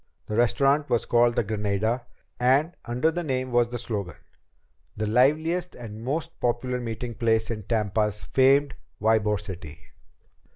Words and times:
The 0.25 0.35
restaurant 0.35 0.89
was 0.89 1.05
called 1.05 1.35
the 1.35 1.43
Granada, 1.43 2.07
and 2.39 2.73
under 2.85 3.11
the 3.11 3.21
name 3.23 3.51
was 3.51 3.67
the 3.69 3.77
slogan: 3.77 4.15
"The 4.97 5.05
liveliest 5.05 5.75
and 5.75 6.03
most 6.03 6.39
popular 6.39 6.79
meeting 6.81 7.13
place 7.13 7.51
in 7.51 7.61
Tampa's 7.65 8.23
famed 8.23 8.73
Ybor 8.99 9.39
City." 9.39 9.79